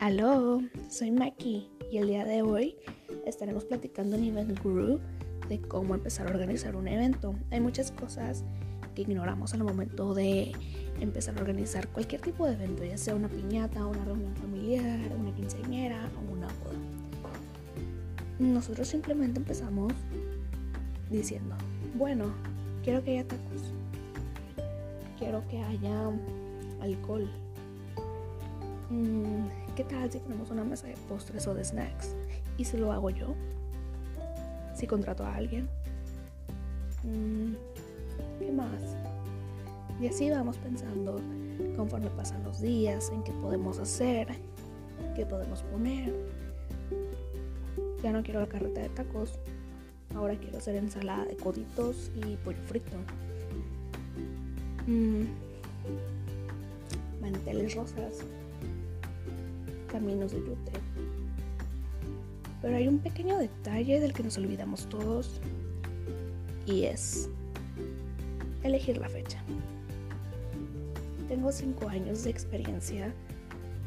Aló, 0.00 0.62
soy 0.88 1.10
Maki 1.10 1.68
y 1.92 1.98
el 1.98 2.06
día 2.06 2.24
de 2.24 2.40
hoy 2.40 2.74
estaremos 3.26 3.66
platicando 3.66 4.16
en 4.16 4.24
Event 4.24 4.58
Guru 4.62 4.98
de 5.46 5.60
cómo 5.60 5.94
empezar 5.94 6.26
a 6.26 6.30
organizar 6.30 6.74
un 6.74 6.88
evento. 6.88 7.34
Hay 7.50 7.60
muchas 7.60 7.92
cosas 7.92 8.42
que 8.94 9.02
ignoramos 9.02 9.52
al 9.52 9.62
momento 9.62 10.14
de 10.14 10.52
empezar 11.00 11.36
a 11.36 11.42
organizar 11.42 11.86
cualquier 11.88 12.22
tipo 12.22 12.46
de 12.46 12.54
evento, 12.54 12.82
ya 12.82 12.96
sea 12.96 13.14
una 13.14 13.28
piñata, 13.28 13.84
una 13.84 14.02
reunión 14.02 14.34
familiar, 14.36 14.98
una 15.20 15.34
quinceañera 15.34 16.08
o 16.16 16.32
una 16.32 16.46
boda. 16.46 16.78
Nosotros 18.38 18.88
simplemente 18.88 19.38
empezamos 19.38 19.92
diciendo, 21.10 21.56
bueno, 21.94 22.32
quiero 22.82 23.04
que 23.04 23.18
haya 23.18 23.28
tacos, 23.28 23.74
quiero 25.18 25.46
que 25.48 25.58
haya 25.58 26.10
alcohol. 26.80 27.30
Mm, 28.88 29.59
¿Qué 29.76 29.84
tal 29.84 30.10
si 30.10 30.18
ponemos 30.18 30.50
una 30.50 30.64
mesa 30.64 30.88
de 30.88 30.94
postres 31.08 31.46
o 31.46 31.54
de 31.54 31.64
snacks? 31.64 32.14
¿Y 32.58 32.64
si 32.64 32.76
lo 32.76 32.92
hago 32.92 33.10
yo? 33.10 33.34
¿Si 34.74 34.86
contrato 34.86 35.24
a 35.24 35.34
alguien? 35.34 35.68
Mm, 37.04 37.54
¿Qué 38.38 38.52
más? 38.52 38.96
Y 40.00 40.08
así 40.08 40.30
vamos 40.30 40.56
pensando 40.58 41.20
conforme 41.76 42.08
pasan 42.10 42.42
los 42.42 42.60
días 42.60 43.10
en 43.10 43.22
qué 43.22 43.32
podemos 43.32 43.78
hacer, 43.78 44.28
qué 45.14 45.24
podemos 45.24 45.62
poner. 45.62 46.12
Ya 48.02 48.12
no 48.12 48.22
quiero 48.22 48.40
la 48.40 48.46
carreta 48.46 48.80
de 48.80 48.88
tacos, 48.88 49.38
ahora 50.14 50.34
quiero 50.36 50.58
hacer 50.58 50.74
ensalada 50.76 51.26
de 51.26 51.36
coditos 51.36 52.10
y 52.16 52.36
pollo 52.36 52.62
frito. 52.66 52.96
Mm, 54.86 55.24
manteles 57.20 57.74
rosas, 57.74 58.24
caminos 59.90 60.32
de 60.32 60.38
yute. 60.38 60.72
Pero 62.62 62.76
hay 62.76 62.88
un 62.88 62.98
pequeño 62.98 63.38
detalle 63.38 64.00
del 64.00 64.12
que 64.12 64.22
nos 64.22 64.36
olvidamos 64.38 64.88
todos 64.88 65.40
y 66.66 66.84
es 66.84 67.28
elegir 68.62 68.98
la 68.98 69.08
fecha. 69.08 69.42
Tengo 71.28 71.52
cinco 71.52 71.88
años 71.88 72.24
de 72.24 72.30
experiencia, 72.30 73.14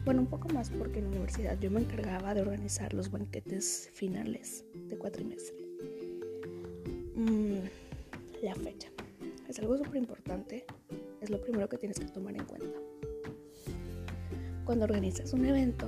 bueno, 0.05 0.21
un 0.21 0.27
poco 0.27 0.49
más 0.49 0.69
porque 0.69 0.99
en 0.99 1.05
la 1.05 1.11
universidad 1.11 1.59
yo 1.59 1.69
me 1.69 1.81
encargaba 1.81 2.33
de 2.33 2.41
organizar 2.41 2.93
los 2.93 3.11
banquetes 3.11 3.89
finales 3.93 4.65
de 4.87 4.97
cuatrimestre. 4.97 5.55
Mm, 7.15 7.59
la 8.41 8.55
fecha 8.55 8.89
es 9.47 9.59
algo 9.59 9.77
súper 9.77 9.97
importante, 9.97 10.65
es 11.21 11.29
lo 11.29 11.39
primero 11.41 11.69
que 11.69 11.77
tienes 11.77 11.99
que 11.99 12.07
tomar 12.07 12.35
en 12.35 12.45
cuenta. 12.45 12.79
Cuando 14.65 14.85
organizas 14.85 15.33
un 15.33 15.45
evento, 15.45 15.87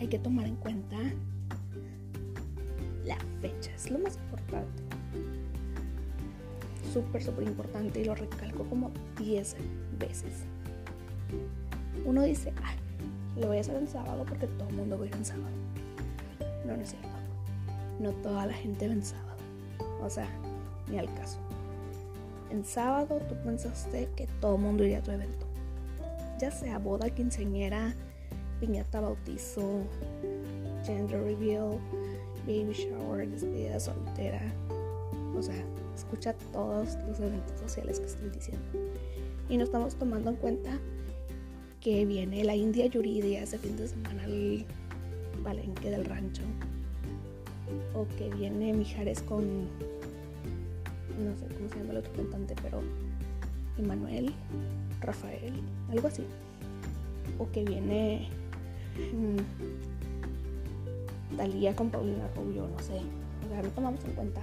hay 0.00 0.06
que 0.06 0.18
tomar 0.18 0.46
en 0.46 0.56
cuenta 0.56 0.96
la 3.04 3.16
fecha, 3.40 3.72
es 3.74 3.90
lo 3.90 3.98
más 3.98 4.16
importante. 4.16 4.82
Súper, 6.92 7.22
súper 7.22 7.48
importante 7.48 8.00
y 8.00 8.04
lo 8.04 8.14
recalco 8.14 8.64
como 8.64 8.92
10 9.18 9.56
veces. 9.98 10.44
Uno 12.04 12.22
dice, 12.22 12.52
ay, 12.62 12.76
lo 13.40 13.48
voy 13.48 13.56
a 13.56 13.60
hacer 13.60 13.76
en 13.76 13.88
sábado 13.88 14.24
porque 14.28 14.46
todo 14.46 14.68
el 14.68 14.76
mundo 14.76 14.96
va 14.96 15.04
a 15.04 15.08
ir 15.08 15.14
en 15.14 15.24
sábado. 15.24 15.56
No, 16.64 16.76
no 16.76 16.82
es 16.82 16.90
cierto. 16.90 17.08
No 17.98 18.12
toda 18.12 18.46
la 18.46 18.54
gente 18.54 18.86
va 18.86 18.94
en 18.94 19.04
sábado. 19.04 19.36
O 20.00 20.08
sea, 20.08 20.28
ni 20.88 20.98
al 20.98 21.12
caso. 21.14 21.38
En 22.50 22.64
sábado 22.64 23.20
tú 23.28 23.34
pensaste 23.44 24.08
que 24.14 24.28
todo 24.40 24.54
el 24.54 24.62
mundo 24.62 24.84
iría 24.84 24.98
a 24.98 25.02
tu 25.02 25.10
evento. 25.10 25.46
Ya 26.38 26.50
sea 26.50 26.78
boda, 26.78 27.10
quinceañera, 27.10 27.94
piñata, 28.60 29.00
bautizo, 29.00 29.82
gender 30.84 31.22
reveal, 31.22 31.78
baby 32.46 32.72
shower, 32.72 33.28
despedida 33.28 33.78
soltera. 33.78 34.40
O 35.36 35.42
sea, 35.42 35.54
escucha 35.94 36.34
todos 36.52 36.96
los 37.08 37.20
eventos 37.20 37.58
sociales 37.60 38.00
que 38.00 38.06
estoy 38.06 38.30
diciendo. 38.30 38.64
Y 39.48 39.56
no 39.56 39.64
estamos 39.64 39.94
tomando 39.96 40.30
en 40.30 40.36
cuenta 40.36 40.78
que 41.80 42.04
viene 42.06 42.44
la 42.44 42.56
India 42.56 42.86
Yuridia 42.86 43.42
ese 43.42 43.58
fin 43.58 43.76
de 43.76 43.88
semana 43.88 44.24
al 44.24 44.64
palenque 45.42 45.90
del 45.90 46.04
rancho. 46.04 46.42
O 47.94 48.06
que 48.16 48.28
viene 48.30 48.72
Mijares 48.72 49.22
con, 49.22 49.64
no 49.64 51.36
sé 51.38 51.46
cómo 51.54 51.68
se 51.68 51.78
llama 51.78 51.92
el 51.92 51.96
otro 51.98 52.12
cantante, 52.14 52.54
pero 52.62 52.80
Emanuel, 53.78 54.32
Rafael, 55.04 55.54
algo 55.90 56.08
así. 56.08 56.24
O 57.38 57.50
que 57.50 57.64
viene 57.64 58.28
Talía 61.36 61.74
con 61.74 61.90
Paulina 61.90 62.28
Rubio, 62.36 62.68
no 62.68 62.78
sé. 62.78 63.00
O 63.44 63.48
sea, 63.48 63.62
no 63.62 63.68
tomamos 63.70 64.04
en 64.04 64.12
cuenta 64.12 64.40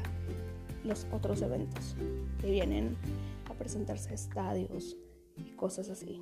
los 0.84 1.08
otros 1.12 1.42
eventos 1.42 1.96
que 2.40 2.52
vienen 2.52 2.96
a 3.50 3.54
presentarse 3.54 4.10
a 4.10 4.14
estadios 4.14 4.98
y 5.38 5.52
cosas 5.52 5.90
así. 5.90 6.22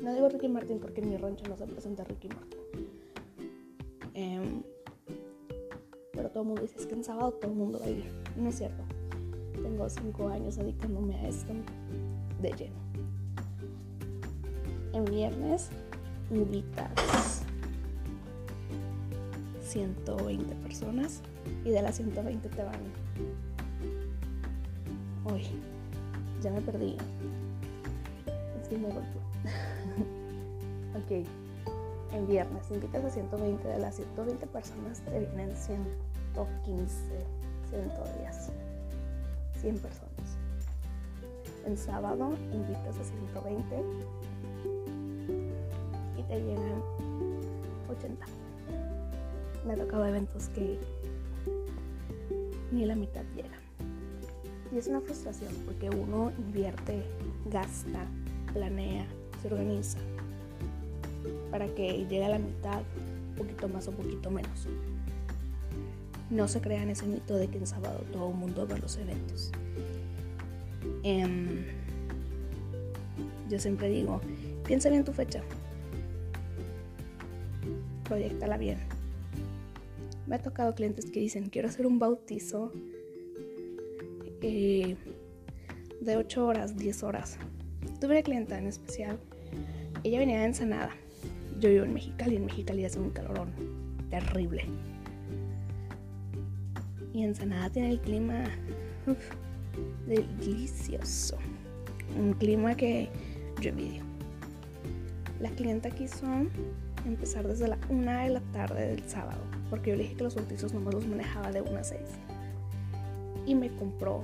No 0.00 0.12
digo 0.14 0.28
Ricky 0.28 0.48
Martin 0.48 0.78
porque 0.78 1.00
en 1.00 1.10
mi 1.10 1.16
rancho 1.16 1.44
no 1.48 1.56
se 1.56 1.66
presenta 1.66 2.04
Ricky 2.04 2.28
Martin. 2.28 2.60
Em, 4.14 4.62
pero 6.12 6.30
todo 6.30 6.42
el 6.42 6.48
mundo 6.48 6.62
dice 6.62 6.76
es 6.78 6.86
que 6.86 6.94
en 6.94 7.04
sábado 7.04 7.32
todo 7.32 7.50
el 7.50 7.56
mundo 7.56 7.78
va 7.80 7.86
a 7.86 7.90
ir. 7.90 8.04
No 8.36 8.48
es 8.48 8.56
cierto. 8.56 8.82
Tengo 9.54 9.88
cinco 9.88 10.28
años 10.28 10.56
dedicándome 10.56 11.16
a 11.16 11.28
esto 11.28 11.52
de 12.40 12.52
lleno. 12.52 12.81
En 14.92 15.04
viernes 15.06 15.70
invitas 16.30 17.42
120 19.62 20.54
personas 20.56 21.20
y 21.64 21.70
de 21.70 21.80
las 21.80 21.96
120 21.96 22.48
te 22.48 22.62
van. 22.62 22.74
Uy, 25.24 25.46
ya 26.42 26.50
me 26.50 26.60
perdí. 26.60 26.96
Es 28.60 28.68
que 28.68 28.76
me 28.76 28.88
golpeó. 28.88 29.22
ok, 30.98 31.26
en 32.12 32.26
viernes 32.26 32.70
invitas 32.70 33.04
a 33.04 33.10
120, 33.10 33.66
de 33.66 33.78
las 33.78 33.96
120 33.96 34.46
personas 34.48 35.00
te 35.00 35.18
vienen 35.20 35.56
115, 35.56 36.94
110, 37.70 38.52
100 39.60 39.78
personas. 39.78 40.12
En 41.64 41.78
sábado 41.78 42.32
invitas 42.52 42.98
a 42.98 43.04
120 43.04 43.76
y 43.76 44.31
llegan 46.38 46.82
80. 47.88 48.26
Me 49.66 49.72
ha 49.72 49.76
tocado 49.76 50.06
eventos 50.06 50.48
que 50.48 50.78
ni 52.70 52.84
la 52.86 52.94
mitad 52.94 53.22
llegan. 53.34 53.60
Y 54.72 54.78
es 54.78 54.86
una 54.86 55.00
frustración 55.00 55.52
porque 55.66 55.90
uno 55.90 56.32
invierte, 56.38 57.02
gasta, 57.50 58.06
planea, 58.52 59.06
se 59.42 59.48
organiza 59.52 59.98
para 61.50 61.66
que 61.66 62.06
llegue 62.06 62.24
a 62.24 62.30
la 62.30 62.38
mitad, 62.38 62.80
un 63.30 63.34
poquito 63.36 63.68
más 63.68 63.86
o 63.86 63.90
un 63.90 63.96
poquito 63.96 64.30
menos. 64.30 64.66
No 66.30 66.48
se 66.48 66.60
crean 66.60 66.88
ese 66.88 67.06
mito 67.06 67.36
de 67.36 67.48
que 67.48 67.58
en 67.58 67.66
sábado 67.66 68.04
todo 68.12 68.30
el 68.30 68.36
mundo 68.36 68.66
va 68.66 68.76
a 68.76 68.78
los 68.78 68.96
eventos. 68.96 69.52
Em, 71.02 71.64
yo 73.50 73.58
siempre 73.58 73.90
digo, 73.90 74.20
piensa 74.64 74.88
bien 74.88 75.04
tu 75.04 75.12
fecha. 75.12 75.42
Proyectala 78.12 78.58
bien. 78.58 78.76
Me 80.26 80.34
ha 80.34 80.38
tocado 80.38 80.74
clientes 80.74 81.10
que 81.10 81.18
dicen, 81.18 81.48
quiero 81.48 81.68
hacer 81.68 81.86
un 81.86 81.98
bautizo 81.98 82.70
eh, 84.42 84.96
de 85.98 86.16
8 86.18 86.46
horas, 86.46 86.76
10 86.76 87.04
horas. 87.04 87.38
Tuve 88.02 88.16
una 88.16 88.22
clienta 88.22 88.58
en 88.58 88.66
especial, 88.66 89.18
ella 90.04 90.18
venía 90.18 90.40
de 90.40 90.44
Ensenada. 90.44 90.90
Yo 91.58 91.70
vivo 91.70 91.86
en 91.86 91.94
Mexicali, 91.94 92.36
en 92.36 92.44
Mexicali 92.44 92.84
hace 92.84 93.00
un 93.00 93.08
calorón 93.12 93.50
terrible. 94.10 94.66
Y 97.14 97.22
Ensenada 97.22 97.70
tiene 97.70 97.92
el 97.92 98.00
clima 98.02 98.44
delicioso. 100.06 101.38
Un 102.18 102.34
clima 102.34 102.74
que 102.74 103.08
yo 103.62 103.70
envidio. 103.70 104.02
La 105.40 105.48
clienta 105.48 105.90
quiso 105.90 106.26
empezar 107.06 107.46
desde 107.46 107.68
la 107.68 107.78
1 107.88 108.22
de 108.22 108.30
la 108.30 108.40
tarde 108.52 108.88
del 108.88 109.08
sábado, 109.08 109.40
porque 109.70 109.90
yo 109.90 109.96
le 109.96 110.04
dije 110.04 110.16
que 110.16 110.24
los 110.24 110.34
bautizos 110.34 110.72
nomás 110.72 110.94
los 110.94 111.06
manejaba 111.06 111.50
de 111.50 111.62
1 111.62 111.78
a 111.78 111.84
6. 111.84 112.00
Y 113.46 113.54
me 113.54 113.74
compró 113.74 114.22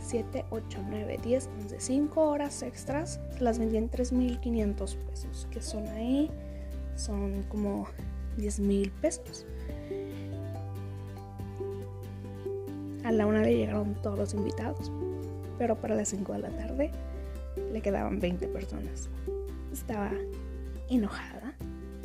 7, 0.00 0.44
8, 0.50 0.78
9, 0.90 1.18
10, 1.22 1.50
11, 1.62 1.80
5 1.80 2.20
horas 2.20 2.62
extras. 2.62 3.20
Las 3.40 3.58
vendí 3.58 3.76
en 3.76 3.90
3.500 3.90 4.96
pesos, 4.96 5.48
que 5.50 5.60
son 5.60 5.86
ahí, 5.88 6.30
son 6.96 7.42
como 7.44 7.86
10 8.36 8.60
mil 8.60 8.90
pesos. 8.90 9.46
A 13.04 13.12
la 13.12 13.26
una 13.26 13.42
le 13.42 13.56
llegaron 13.56 13.94
todos 14.02 14.18
los 14.18 14.34
invitados, 14.34 14.90
pero 15.58 15.76
para 15.76 15.94
las 15.94 16.08
5 16.08 16.32
de 16.32 16.38
la 16.38 16.50
tarde 16.50 16.90
le 17.72 17.80
quedaban 17.80 18.18
20 18.18 18.48
personas. 18.48 19.08
Estaba 19.72 20.10
enojada 20.88 21.54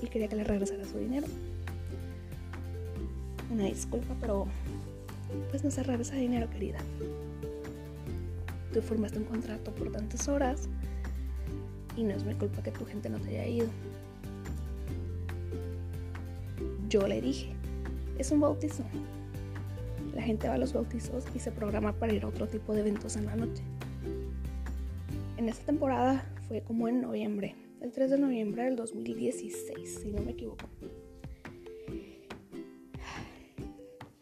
y 0.01 0.07
quería 0.07 0.27
que 0.27 0.35
le 0.35 0.43
regresara 0.43 0.85
su 0.85 0.97
dinero. 0.97 1.27
Una 3.51 3.65
disculpa, 3.65 4.15
pero 4.19 4.47
pues 5.49 5.63
no 5.63 5.71
se 5.71 5.83
regresa 5.83 6.15
dinero, 6.15 6.49
querida. 6.49 6.79
Tú 8.73 8.81
formaste 8.81 9.17
un 9.17 9.25
contrato 9.25 9.73
por 9.73 9.91
tantas 9.91 10.27
horas 10.27 10.69
y 11.97 12.03
no 12.03 12.11
es 12.11 12.23
mi 12.23 12.35
culpa 12.35 12.61
que 12.61 12.71
tu 12.71 12.85
gente 12.85 13.09
no 13.09 13.19
te 13.19 13.29
haya 13.29 13.47
ido. 13.47 13.67
Yo 16.87 17.07
le 17.07 17.21
dije, 17.21 17.53
es 18.17 18.31
un 18.31 18.39
bautizo. 18.39 18.83
La 20.15 20.21
gente 20.21 20.47
va 20.47 20.55
a 20.55 20.57
los 20.57 20.73
bautizos 20.73 21.23
y 21.33 21.39
se 21.39 21.51
programa 21.51 21.93
para 21.93 22.13
ir 22.13 22.23
a 22.23 22.27
otro 22.27 22.47
tipo 22.47 22.73
de 22.73 22.81
eventos 22.81 23.15
en 23.15 23.25
la 23.25 23.35
noche. 23.35 23.63
En 25.37 25.49
esta 25.49 25.65
temporada 25.65 26.25
fue 26.47 26.61
como 26.61 26.87
en 26.87 27.01
noviembre, 27.01 27.55
el 27.81 27.91
3 27.91 28.11
de 28.11 28.17
noviembre 28.17 28.63
del 28.63 28.75
2016, 28.75 29.99
si 30.01 30.11
no 30.11 30.21
me 30.21 30.31
equivoco. 30.31 30.65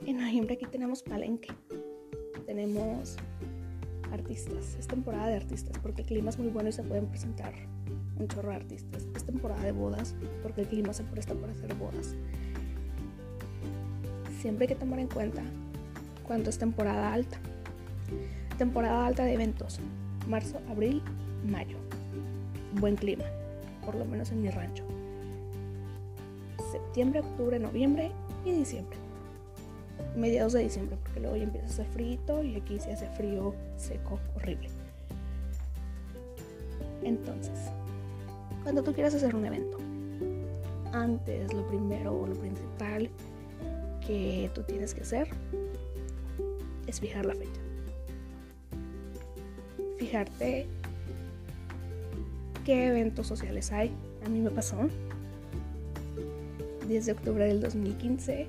En 0.06 0.18
noviembre 0.18 0.56
aquí 0.56 0.65
tenemos 0.65 1.04
palenque. 1.04 1.50
Tenemos 2.45 3.18
artistas. 4.12 4.75
Es 4.80 4.88
temporada 4.88 5.27
de 5.27 5.36
artistas 5.36 5.77
porque 5.80 6.01
el 6.01 6.07
clima 6.07 6.30
es 6.30 6.38
muy 6.38 6.50
bueno 6.50 6.69
y 6.69 6.71
se 6.71 6.83
pueden 6.83 7.07
presentar 7.07 7.54
un 8.18 8.27
chorro 8.27 8.50
de 8.50 8.56
artistas. 8.56 9.07
Es 9.15 9.25
temporada 9.25 9.63
de 9.63 9.71
bodas 9.71 10.15
porque 10.44 10.62
el 10.62 10.68
clima 10.68 10.94
se 10.94 11.04
presta 11.04 11.33
para 11.33 11.51
hacer 11.51 11.74
bodas. 11.75 12.15
Siempre 14.39 14.63
hay 14.63 14.68
que 14.69 14.80
tomar 14.80 15.00
en 15.00 15.07
cuenta 15.07 15.42
cuando 16.25 16.50
es 16.50 16.57
temporada 16.57 17.12
alta. 17.12 17.39
Temporada 18.57 19.06
alta 19.06 19.24
de 19.24 19.33
eventos. 19.33 19.80
Marzo, 20.27 20.62
abril, 20.69 21.01
mayo. 21.45 21.77
Buen 22.80 22.95
clima, 22.95 23.24
por 23.87 23.95
lo 23.95 24.05
menos 24.05 24.29
en 24.31 24.43
mi 24.43 24.49
rancho. 24.51 24.83
Septiembre, 26.71 27.21
octubre, 27.21 27.57
noviembre 27.57 28.11
y 28.45 28.51
diciembre 28.51 29.07
mediados 30.17 30.53
de 30.53 30.63
diciembre, 30.63 30.97
porque 31.03 31.19
luego 31.19 31.35
ya 31.37 31.43
empieza 31.43 31.67
a 31.67 31.69
hacer 31.69 31.85
frío 31.87 32.43
y 32.43 32.55
aquí 32.55 32.79
se 32.79 32.91
hace 32.91 33.07
frío 33.11 33.53
seco, 33.77 34.19
horrible. 34.35 34.69
Entonces, 37.03 37.57
cuando 38.63 38.83
tú 38.83 38.93
quieras 38.93 39.13
hacer 39.13 39.35
un 39.35 39.45
evento, 39.45 39.77
antes 40.91 41.53
lo 41.53 41.65
primero 41.67 42.19
o 42.19 42.27
lo 42.27 42.35
principal 42.35 43.09
que 44.05 44.49
tú 44.53 44.63
tienes 44.63 44.93
que 44.93 45.01
hacer 45.01 45.29
es 46.87 46.99
fijar 46.99 47.25
la 47.25 47.35
fecha. 47.35 47.61
Fijarte 49.97 50.67
qué 52.67 52.87
eventos 52.87 53.25
sociales 53.25 53.71
hay. 53.71 53.93
A 54.25 54.29
mí 54.29 54.41
me 54.41 54.51
pasó. 54.51 54.75
Desde 56.85 57.13
octubre 57.13 57.45
del 57.45 57.61
2015 57.61 58.45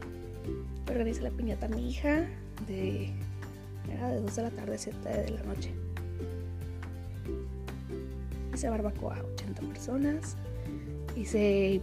organizé 0.90 1.22
la 1.22 1.30
piñata 1.30 1.66
a 1.66 1.68
mi 1.68 1.88
hija 1.88 2.26
de, 2.66 3.12
era 3.92 4.08
de 4.08 4.20
2 4.20 4.34
de 4.34 4.42
la 4.42 4.50
tarde 4.50 4.74
a 4.74 4.78
7 4.78 5.08
de 5.08 5.30
la 5.30 5.42
noche. 5.44 5.70
Hice 8.52 8.68
barbacoa 8.68 9.18
a 9.18 9.22
80 9.22 9.62
personas. 9.62 10.36
Hice 11.14 11.80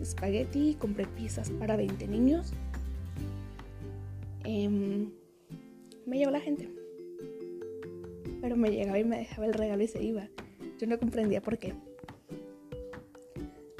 espagueti, 0.00 0.76
compré 0.78 1.06
piezas 1.06 1.50
para 1.50 1.76
20 1.76 2.06
niños. 2.06 2.52
Em, 4.44 5.10
me 6.06 6.18
llevó 6.18 6.30
la 6.30 6.40
gente. 6.40 6.70
Pero 8.40 8.56
me 8.56 8.70
llegaba 8.70 9.00
y 9.00 9.04
me 9.04 9.18
dejaba 9.18 9.46
el 9.46 9.54
regalo 9.54 9.82
y 9.82 9.88
se 9.88 10.00
iba. 10.04 10.28
Yo 10.78 10.86
no 10.86 10.98
comprendía 10.98 11.40
por 11.40 11.58
qué. 11.58 11.74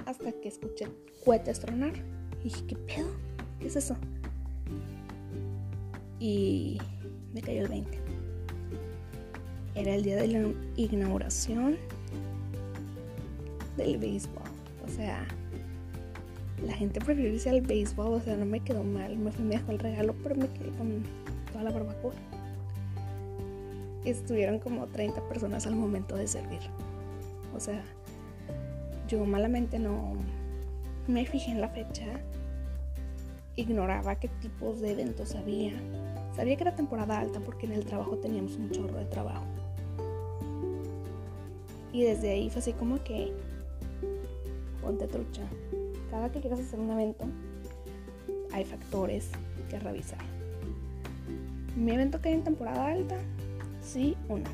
Hasta 0.05 0.33
que 0.33 0.49
escuché 0.49 0.89
cohetes 1.25 1.61
tronar. 1.61 1.93
Y 2.41 2.45
dije, 2.45 2.67
¿qué 2.67 2.77
pedo? 2.77 3.11
¿Qué 3.61 3.69
es 3.69 3.77
eso? 3.77 3.97
y 6.21 6.79
me 7.33 7.41
cayó 7.41 7.63
el 7.63 7.69
20. 7.69 7.99
Era 9.75 9.95
el 9.95 10.03
día 10.03 10.17
de 10.17 10.29
la 10.29 10.49
inauguración 10.77 11.77
del 13.77 13.99
béisbol. 13.99 14.43
O 14.85 14.89
sea, 14.91 15.25
la 16.67 16.73
gente 16.73 17.01
prefirió 17.01 17.33
irse 17.33 17.51
al 17.51 17.61
béisbol, 17.61 18.15
o 18.15 18.21
sea, 18.21 18.37
no 18.37 18.45
me 18.45 18.61
quedó 18.61 18.83
mal. 18.83 19.17
Me 19.17 19.31
fui, 19.31 19.45
me 19.45 19.57
dejó 19.57 19.71
el 19.73 19.79
regalo, 19.79 20.15
pero 20.23 20.35
me 20.35 20.49
quedé 20.49 20.71
con 20.71 21.03
toda 21.53 21.65
la 21.65 21.71
barbacoa. 21.71 22.13
Estuvieron 24.05 24.59
como 24.59 24.87
30 24.87 25.29
personas 25.29 25.67
al 25.67 25.77
momento 25.77 26.17
de 26.17 26.27
servir. 26.27 26.61
O 27.55 27.61
sea, 27.61 27.83
yo 29.09 29.25
malamente 29.25 29.79
no 29.79 30.15
me 31.07 31.25
fijé 31.25 31.53
en 31.53 31.61
la 31.61 31.69
fecha, 31.69 32.07
ignoraba 33.57 34.17
qué 34.17 34.29
tipos 34.29 34.81
de 34.81 34.93
eventos 34.93 35.35
había 35.35 35.73
Sabía 36.39 36.55
que 36.55 36.63
era 36.63 36.77
temporada 36.77 37.19
alta 37.19 37.41
porque 37.41 37.67
en 37.67 37.73
el 37.73 37.85
trabajo 37.85 38.17
teníamos 38.19 38.55
un 38.55 38.71
chorro 38.71 38.97
de 38.97 39.07
trabajo. 39.07 39.45
Y 41.93 42.05
desde 42.05 42.31
ahí 42.31 42.49
fue 42.49 42.61
así 42.61 42.75
como 42.75 43.03
que 43.03 43.33
ponte 44.81 45.09
trucha. 45.09 45.43
Cada 46.13 46.31
que 46.31 46.39
quieras 46.39 46.61
hacer 46.61 46.79
un 46.79 46.93
evento, 46.93 47.25
hay 48.53 48.65
factores 48.65 49.31
que 49.69 49.81
revisar. 49.81 50.21
¿Mi 51.75 51.91
evento 51.91 52.21
hay 52.23 52.35
en 52.35 52.45
temporada 52.45 52.87
alta? 52.87 53.17
Sí 53.83 54.17
o 54.29 54.39
no. 54.39 54.51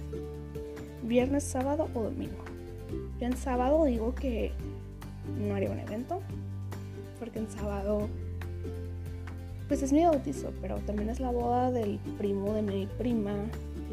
Viernes, 1.02 1.44
sábado 1.44 1.90
o 1.92 2.02
domingo. 2.04 2.42
Yo 3.20 3.26
en 3.26 3.36
sábado 3.36 3.84
digo 3.84 4.14
que 4.14 4.52
no 5.38 5.54
haría 5.54 5.70
un 5.70 5.78
evento, 5.78 6.20
porque 7.18 7.38
en 7.38 7.50
sábado 7.50 8.08
pues 9.68 9.82
es 9.82 9.92
mi 9.92 10.04
bautizo, 10.04 10.52
pero 10.60 10.76
también 10.80 11.08
es 11.08 11.20
la 11.20 11.30
boda 11.30 11.70
del 11.70 11.98
primo 12.18 12.52
de 12.52 12.62
mi 12.62 12.86
prima, 12.98 13.34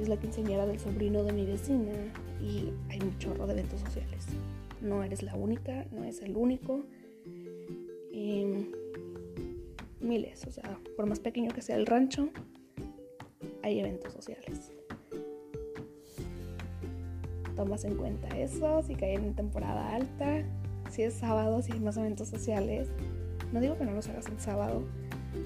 es 0.01 0.09
la 0.09 0.17
quinceañera 0.17 0.65
del 0.65 0.79
sobrino 0.79 1.23
de 1.23 1.31
mi 1.31 1.45
vecina 1.45 1.93
y 2.41 2.71
hay 2.89 2.99
un 3.01 3.17
chorro 3.19 3.47
de 3.47 3.53
eventos 3.53 3.79
sociales. 3.79 4.27
No 4.81 5.03
eres 5.03 5.23
la 5.23 5.35
única, 5.35 5.85
no 5.91 6.03
es 6.03 6.21
el 6.21 6.35
único. 6.35 6.83
miles, 10.01 10.45
o 10.45 10.51
sea, 10.51 10.77
por 10.97 11.05
más 11.05 11.19
pequeño 11.19 11.53
que 11.53 11.61
sea 11.61 11.77
el 11.77 11.85
rancho, 11.85 12.29
hay 13.63 13.79
eventos 13.79 14.11
sociales. 14.11 14.71
Tomas 17.55 17.83
en 17.85 17.95
cuenta 17.95 18.27
eso, 18.37 18.81
si 18.83 18.95
caen 18.95 19.25
en 19.25 19.35
temporada 19.35 19.93
alta, 19.95 20.43
si 20.89 21.03
es 21.03 21.13
sábado, 21.13 21.61
si 21.61 21.73
hay 21.73 21.79
más 21.79 21.97
eventos 21.97 22.29
sociales. 22.29 22.87
No 23.51 23.59
digo 23.59 23.77
que 23.77 23.85
no 23.85 23.91
los 23.91 24.07
hagas 24.07 24.27
el 24.27 24.39
sábado, 24.39 24.83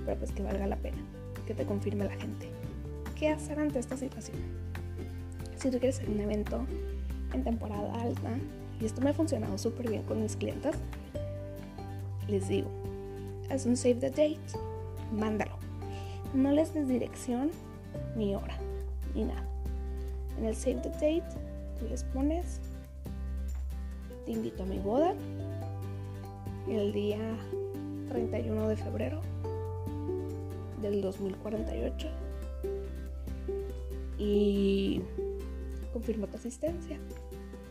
pero 0.06 0.18
pues 0.18 0.32
que 0.32 0.44
valga 0.44 0.68
la 0.68 0.78
pena, 0.78 0.98
que 1.46 1.54
te 1.54 1.66
confirme 1.66 2.06
la 2.06 2.16
gente. 2.16 2.50
¿Qué 3.18 3.30
hacer 3.30 3.60
ante 3.60 3.80
esta 3.80 3.98
situación? 3.98 4.38
Si 5.58 5.72
tú 5.72 5.80
quieres 5.80 5.98
hacer 5.98 6.10
un 6.10 6.20
evento 6.20 6.66
en 7.34 7.44
temporada 7.44 7.94
alta, 8.02 8.38
y 8.80 8.86
esto 8.86 9.02
me 9.02 9.10
ha 9.10 9.14
funcionado 9.14 9.58
súper 9.58 9.90
bien 9.90 10.04
con 10.04 10.22
mis 10.22 10.36
clientes, 10.36 10.76
les 12.28 12.48
digo, 12.48 12.70
haz 13.50 13.66
un 13.66 13.78
save 13.78 13.96
the 13.96 14.10
date, 14.10 14.40
mándalo. 15.14 15.58
No 16.34 16.52
les 16.52 16.74
des 16.74 16.88
dirección 16.88 17.52
ni 18.16 18.36
hora, 18.36 18.58
ni 19.14 19.24
nada. 19.24 19.46
En 20.38 20.46
el 20.46 20.56
save 20.56 20.82
the 20.82 20.90
date, 20.90 21.24
tú 21.80 21.88
les 21.88 22.04
pones, 22.04 22.60
te 24.26 24.32
invito 24.32 24.64
a 24.64 24.66
mi 24.66 24.80
boda, 24.80 25.14
el 26.68 26.94
día 26.94 27.20
31 28.10 28.70
de 28.70 28.76
febrero 28.76 29.22
del 30.82 31.02
2048 31.02 32.08
y 34.18 35.02
confirma 35.94 36.28
tu 36.28 36.38
asistencia 36.38 36.98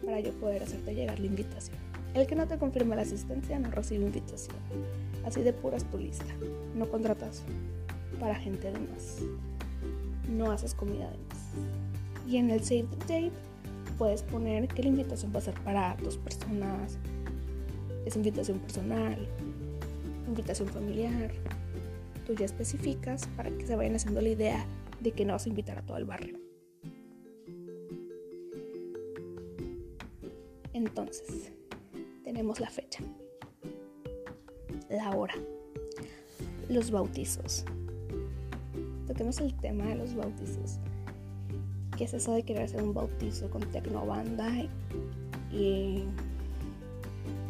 para 0.05 0.21
yo 0.21 0.33
poder 0.33 0.63
hacerte 0.63 0.95
llegar 0.95 1.19
la 1.19 1.27
invitación. 1.27 1.77
El 2.15 2.27
que 2.27 2.37
no 2.37 2.47
te 2.47 2.59
confirme 2.59 2.95
la 2.95 3.03
asistencia 3.03 3.59
no 3.59 3.71
recibe 3.71 4.05
invitación. 4.05 4.57
Así 5.25 5.43
de 5.43 5.53
puras 5.53 5.85
tu 5.85 5.99
lista. 5.99 6.33
No 6.77 6.89
contratas 6.89 7.43
para 8.21 8.37
gente 8.37 8.71
de 8.71 8.79
más. 8.79 9.19
No 10.31 10.53
haces 10.53 10.75
comida 10.75 11.11
de 11.11 11.17
más. 11.17 12.29
Y 12.29 12.37
en 12.37 12.51
el 12.51 12.63
Save 12.63 12.85
the 12.85 12.99
Date 12.99 13.54
puedes 13.99 14.23
poner 14.23 14.69
que 14.69 14.83
la 14.83 14.89
invitación 14.89 15.33
va 15.35 15.39
a 15.39 15.43
ser 15.43 15.55
para 15.63 15.97
dos 16.03 16.19
personas. 16.19 16.99
Es 18.05 18.17
invitación 18.17 18.59
personal, 18.59 19.27
invitación 20.27 20.69
familiar, 20.69 21.33
tú 22.27 22.35
ya 22.35 22.45
especificas 22.45 23.27
para 23.37 23.51
que 23.51 23.67
se 23.67 23.77
vayan 23.77 23.97
haciendo 23.97 24.21
la 24.21 24.29
idea 24.29 24.67
de 25.01 25.13
que 25.13 25.25
no 25.25 25.33
vas 25.33 25.47
a 25.47 25.49
invitar 25.49 25.79
a 25.79 25.83
todo 25.83 25.97
el 25.97 26.05
barrio. 26.05 26.39
Entonces, 30.73 31.53
tenemos 32.25 32.61
la 32.61 32.69
fecha, 32.69 33.03
la 34.91 35.11
hora, 35.17 35.35
los 36.69 36.91
bautizos. 36.91 37.65
Toquemos 39.07 39.39
el 39.41 39.55
tema 39.55 39.85
de 39.87 39.95
los 39.97 40.15
bautizos. 40.15 40.79
¿Qué 41.97 42.05
es 42.05 42.15
eso 42.15 42.33
de 42.33 42.43
querer 42.43 42.65
hacer 42.65 42.83
un 42.83 42.93
bautizo 42.93 43.49
con 43.51 43.63
tecnobanda 43.71 44.51
y 45.53 46.05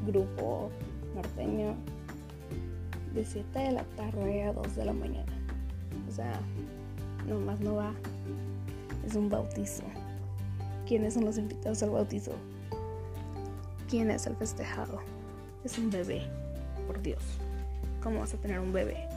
grupo 0.06 0.70
norteño 1.14 1.74
de 3.14 3.24
7 3.24 3.58
de 3.58 3.72
la 3.72 3.84
tarde 3.96 4.42
a 4.42 4.52
2 4.52 4.76
de 4.76 4.84
la 4.84 4.92
mañana. 4.92 5.32
O 6.08 6.12
sea, 6.12 6.40
nomás 7.26 7.60
no 7.60 7.76
va. 7.76 7.94
Es 9.06 9.14
un 9.14 9.30
bautizo. 9.30 9.84
¿Quiénes 10.86 11.14
son 11.14 11.24
los 11.24 11.38
invitados 11.38 11.82
al 11.82 11.90
bautizo? 11.90 12.32
¿Quién 13.88 14.10
es 14.10 14.26
el 14.26 14.36
festejado? 14.36 14.98
Es 15.64 15.78
un 15.78 15.90
bebé, 15.90 16.22
por 16.86 17.00
Dios. 17.00 17.22
¿Cómo 18.02 18.20
vas 18.20 18.34
a 18.34 18.36
tener 18.38 18.58
un 18.58 18.72
bebé? 18.72 19.08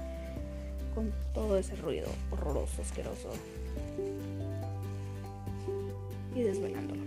Con 0.93 1.11
todo 1.33 1.57
ese 1.57 1.75
ruido 1.75 2.07
horroroso, 2.31 2.81
asqueroso. 2.81 3.29
Y 6.37 6.43
desvelándolo. 6.43 7.01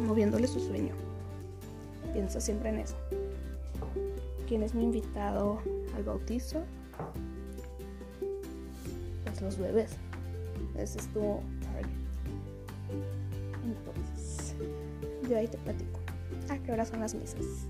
Moviéndole 0.00 0.46
su 0.46 0.58
sueño. 0.58 0.94
Piensa 2.14 2.40
siempre 2.40 2.70
en 2.70 2.78
eso. 2.78 2.96
¿Quién 4.48 4.62
es 4.62 4.74
mi 4.74 4.84
invitado 4.84 5.60
al 5.94 6.02
bautizo? 6.02 6.62
Pues 9.26 9.42
los 9.42 9.58
bebés. 9.58 9.90
Ese 10.78 10.98
es 10.98 11.08
tu 11.08 11.20
target. 11.60 11.90
Entonces, 13.66 14.54
yo 15.28 15.36
ahí 15.36 15.46
te 15.46 15.58
platico. 15.58 16.00
¿A 16.48 16.56
qué 16.56 16.72
hora 16.72 16.86
son 16.86 17.00
las 17.00 17.14
misas? 17.14 17.66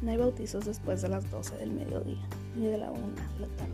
No 0.00 0.10
hay 0.10 0.16
bautizos 0.16 0.64
después 0.64 1.02
de 1.02 1.10
las 1.10 1.30
12 1.30 1.58
del 1.58 1.70
mediodía, 1.70 2.26
ni 2.56 2.64
de 2.64 2.78
la 2.78 2.90
1 2.90 3.00
de 3.00 3.40
la 3.40 3.48
tarde. 3.56 3.72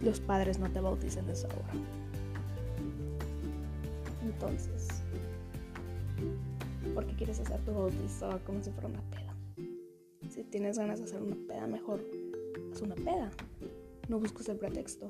Los 0.00 0.20
padres 0.20 0.58
no 0.58 0.70
te 0.70 0.80
bautizan 0.80 1.28
a 1.28 1.32
esa 1.32 1.48
hora. 1.48 2.03
Entonces, 4.34 4.88
¿por 6.94 7.06
qué 7.06 7.14
quieres 7.14 7.40
hacer 7.40 7.60
tu 7.60 7.72
bautizo 7.72 8.40
como 8.44 8.62
si 8.62 8.70
fuera 8.70 8.88
una 8.88 9.02
peda? 9.10 9.34
Si 10.28 10.42
tienes 10.44 10.78
ganas 10.78 10.98
de 10.98 11.04
hacer 11.04 11.22
una 11.22 11.36
peda, 11.48 11.66
mejor 11.66 12.04
haz 12.72 12.82
una 12.82 12.94
peda. 12.96 13.30
No 14.08 14.18
busques 14.18 14.48
el 14.48 14.58
pretexto. 14.58 15.06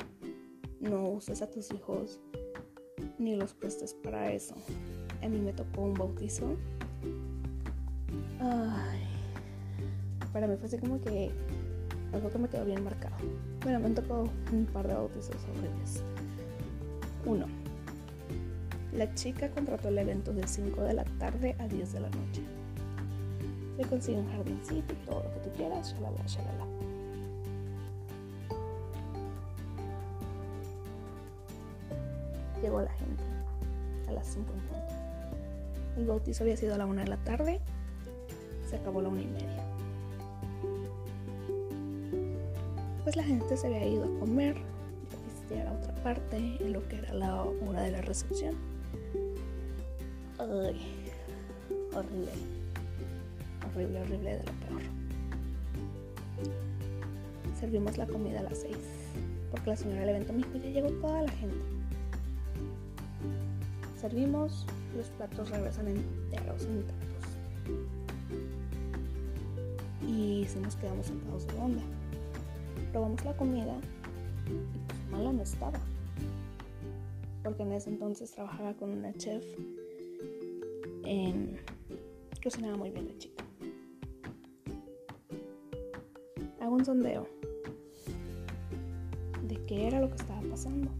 No 0.81 1.09
uses 1.11 1.40
a 1.40 1.50
tus 1.50 1.73
hijos 1.73 2.21
ni 3.19 3.37
los 3.37 3.54
prestes 3.54 3.95
para 3.95 4.33
eso. 4.33 4.54
A 5.23 5.28
mí 5.28 5.38
me 5.38 5.52
tocó 5.52 5.83
un 5.83 5.95
bautizo. 5.95 6.57
Ay, 8.40 9.07
para 10.33 10.47
mí 10.47 10.57
fue 10.57 10.66
así 10.66 10.78
como 10.78 11.00
que 11.00 11.31
algo 12.12 12.31
que 12.31 12.38
me 12.38 12.49
quedó 12.49 12.64
bien 12.64 12.85
marcado. 12.85 13.16
Bueno, 13.62 13.81
me 13.81 13.87
han 13.87 13.95
tocado 13.95 14.28
un 14.52 14.66
par 14.66 14.87
de 14.87 14.95
bautizos 14.95 15.37
horribles. 15.57 16.02
Uno, 17.25 17.47
la 18.95 19.13
chica 19.15 19.51
contrató 19.51 19.89
el 19.89 19.99
evento 19.99 20.33
de 20.33 20.47
5 20.47 20.83
de 20.83 20.95
la 20.95 21.05
tarde 21.19 21.57
a 21.59 21.67
10 21.67 21.93
de 21.93 22.01
la 22.01 22.09
noche. 22.11 22.43
Le 23.77 23.85
consigue 23.87 24.19
un 24.19 24.31
jardincito 24.31 24.95
y 24.95 25.07
todo 25.07 25.25
lo 25.25 25.35
que 25.35 25.41
tú 25.41 25.57
quieras, 25.57 25.93
shalala, 25.93 26.25
shalala. 26.27 26.65
Llegó 32.63 32.81
la 32.81 32.93
gente 32.93 33.23
a 34.09 34.13
las 34.13 34.27
5 34.29 34.53
en 34.53 34.61
punto. 34.61 34.95
El 35.97 36.07
bautizo 36.07 36.45
había 36.45 36.57
sido 36.57 36.75
a 36.75 36.79
la 36.79 36.87
1 36.87 37.03
de 37.03 37.09
la 37.09 37.17
tarde, 37.19 37.61
se 38.71 38.77
acabó 38.77 39.01
a 39.01 39.03
la 39.03 39.09
1 39.09 39.21
y 39.21 39.27
media. 39.27 39.65
Pues 43.03 43.17
la 43.17 43.25
gente 43.25 43.57
se 43.57 43.67
había 43.67 43.87
ido 43.87 44.05
a 44.05 44.21
comer, 44.21 44.57
a 45.51 45.65
la 45.65 45.73
otra 45.73 45.95
parte, 45.97 46.37
en 46.37 46.73
lo 46.73 46.87
que 46.89 46.97
era 46.97 47.13
la 47.13 47.43
hora 47.43 47.83
de 47.83 47.91
la 47.91 48.01
recepción. 48.01 48.74
Horrible. 51.95 52.33
Horrible, 53.67 54.01
horrible 54.01 54.31
de 54.31 54.39
lo 54.39 54.53
peor. 54.53 54.83
Servimos 57.59 57.97
la 57.97 58.07
comida 58.07 58.41
a 58.41 58.43
las 58.45 58.59
6. 58.59 58.77
Porque 59.51 59.71
la 59.71 59.77
señora 59.77 60.01
del 60.01 60.11
evento 60.11 60.33
me 60.33 60.39
dijo, 60.39 60.57
ya 60.57 60.71
llegó 60.71 60.91
toda 61.01 61.23
la 61.23 61.33
gente. 61.33 61.57
Servimos, 64.01 64.67
los 64.97 65.07
platos 65.11 65.51
regresan 65.51 65.89
enteros, 65.89 66.63
intactos. 66.65 67.25
Y 70.07 70.47
si 70.49 70.59
nos 70.59 70.77
quedamos 70.77 71.07
sentados 71.07 71.47
de 71.47 71.55
onda. 71.55 71.83
Probamos 72.93 73.25
la 73.25 73.37
comida 73.37 73.77
y 74.47 74.87
pues 74.87 75.11
malo 75.11 75.33
no 75.33 75.43
estaba. 75.43 75.81
Porque 77.43 77.63
en 77.63 77.73
ese 77.73 77.91
entonces 77.91 78.31
trabajaba 78.31 78.75
con 78.75 78.91
una 78.91 79.13
chef 79.15 79.45
muy 82.77 82.91
bien 82.91 83.07
la 83.07 83.17
chica. 83.17 83.43
Hago 86.61 86.75
un 86.75 86.85
sondeo 86.85 87.27
de 89.49 89.65
qué 89.65 89.87
era 89.87 90.01
lo 90.01 90.11
que 90.11 90.17
estaba 90.17 90.43
pasando. 90.51 90.91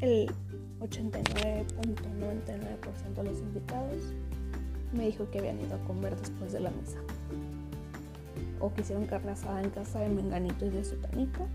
El 0.00 0.32
89.99% 0.80 3.14
de 3.14 3.22
los 3.22 3.38
invitados 3.40 4.14
me 4.94 5.04
dijo 5.04 5.30
que 5.30 5.40
habían 5.40 5.60
ido 5.60 5.74
a 5.74 5.84
comer 5.84 6.16
después 6.16 6.54
de 6.54 6.60
la 6.60 6.70
misa. 6.70 6.96
O 8.60 8.72
que 8.72 8.80
hicieron 8.80 9.04
carne 9.04 9.32
asada 9.32 9.62
en 9.62 9.68
casa 9.70 10.00
de 10.00 10.08
Menganito 10.08 10.64
y 10.64 10.70
de 10.70 10.84
Sutanito. 10.84 11.46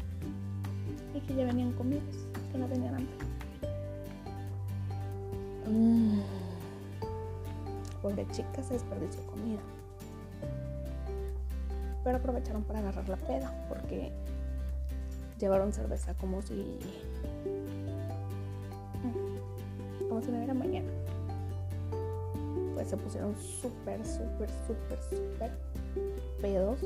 Y 1.16 1.22
que 1.22 1.34
ya 1.34 1.46
venían 1.46 1.74
comidos, 1.74 2.28
que 2.52 2.60
no 2.60 2.68
tenían 2.68 2.94
hambre. 2.94 3.16
Mm. 5.68 6.47
Pobre 8.02 8.28
chica 8.32 8.64
se 8.64 8.74
desperdició 8.74 9.26
comida. 9.28 9.60
Pero 12.04 12.18
aprovecharon 12.18 12.64
para 12.64 12.80
agarrar 12.80 13.08
la 13.10 13.18
peda 13.18 13.66
porque 13.68 14.12
llevaron 15.40 15.74
cerveza 15.74 16.14
como 16.16 16.42
si. 16.42 16.80
Como 20.08 20.22
si 20.22 20.32
no 20.32 20.38
hubiera 20.38 20.54
mañana. 20.54 20.90
Pues 22.74 22.90
se 22.90 22.98
pusieron 22.98 23.36
súper, 23.36 24.06
súper, 24.06 24.50
súper, 24.68 25.00
súper 25.10 25.52
pedos 26.42 26.80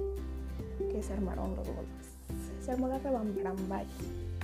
que 0.92 1.04
se 1.04 1.14
armaron 1.14 1.56
los 1.56 1.68
golpes. 1.68 2.18
Se 2.66 2.72
armó 2.72 2.88
la 2.88 2.98
rebambrambay. 3.00 3.86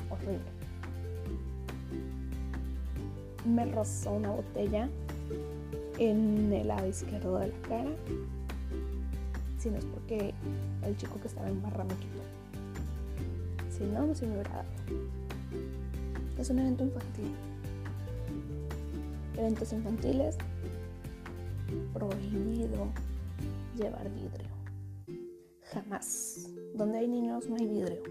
Horrible 0.09 0.57
me 3.47 3.65
rozó 3.65 4.11
una 4.11 4.29
botella 4.29 4.89
en 5.97 6.51
el 6.53 6.67
lado 6.67 6.87
izquierdo 6.87 7.39
de 7.39 7.47
la 7.47 7.67
cara, 7.67 7.89
si 9.57 9.69
no 9.69 9.77
es 9.77 9.85
porque 9.85 10.33
el 10.83 10.97
chico 10.97 11.19
que 11.19 11.27
estaba 11.27 11.49
en 11.49 11.61
barra 11.61 11.83
me 11.83 11.95
quitó. 11.95 12.21
Si 13.69 13.83
no, 13.83 14.07
no 14.07 14.15
se 14.15 14.25
me 14.25 14.33
hubiera 14.33 14.51
dado. 14.51 14.69
Es 16.37 16.49
un 16.49 16.59
evento 16.59 16.83
infantil. 16.83 17.35
Eventos 19.37 19.73
infantiles, 19.73 20.37
prohibido 21.93 22.87
llevar 23.75 24.09
vidrio. 24.13 24.47
Jamás. 25.71 26.49
Donde 26.75 26.99
hay 26.99 27.07
niños 27.07 27.47
no 27.49 27.55
hay 27.55 27.65
vidrio. 27.65 28.01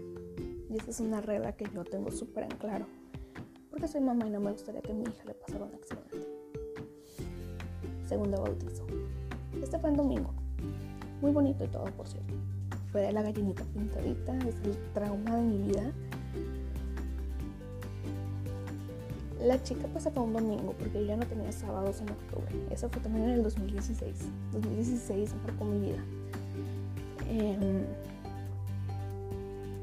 Y 0.69 0.77
esa 0.77 0.91
es 0.91 0.99
una 0.99 1.21
regla 1.21 1.53
que 1.53 1.65
yo 1.73 1.83
tengo 1.83 2.11
súper 2.11 2.43
en 2.43 2.57
claro 2.57 2.85
porque 3.77 3.91
soy 3.91 4.01
mamá 4.01 4.25
y 4.25 4.31
no 4.31 4.39
me 4.39 4.51
gustaría 4.51 4.81
que 4.81 4.91
a 4.91 4.95
mi 4.95 5.03
hija 5.03 5.23
le 5.23 5.35
pasara 5.35 5.65
un 5.65 5.75
accidente. 5.75 6.26
Segundo 8.07 8.41
bautizo. 8.41 8.85
Este 9.61 9.77
fue 9.79 9.89
en 9.89 9.97
domingo. 9.97 10.31
Muy 11.21 11.31
bonito 11.31 11.65
y 11.65 11.67
todo, 11.67 11.85
por 11.85 12.07
cierto. 12.07 12.33
Fue 12.91 13.01
de 13.01 13.11
la 13.11 13.21
gallinita 13.21 13.63
pintadita, 13.65 14.37
es 14.39 14.55
el 14.63 14.77
trauma 14.93 15.35
de 15.35 15.43
mi 15.43 15.57
vida. 15.67 15.91
La 19.43 19.61
chica 19.61 19.87
pues 19.91 20.05
se 20.05 20.11
fue 20.11 20.23
un 20.23 20.33
domingo 20.33 20.73
porque 20.79 21.01
yo 21.01 21.05
ya 21.05 21.17
no 21.17 21.25
tenía 21.25 21.51
sábados 21.51 22.01
en 22.01 22.09
octubre. 22.09 22.47
Eso 22.71 22.89
fue 22.89 23.01
también 23.01 23.25
en 23.25 23.31
el 23.31 23.43
2016. 23.43 24.15
2016 24.53 25.35
marcó 25.45 25.65
mi 25.65 25.79
vida. 25.79 26.03
Eh, 27.27 27.85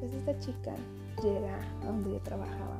pues 0.00 0.14
esta 0.14 0.38
chica 0.38 0.74
llega 1.22 1.58
a 1.82 1.86
donde 1.86 2.12
yo 2.12 2.20
trabajaba 2.20 2.78